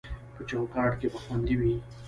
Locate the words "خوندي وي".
1.23-1.73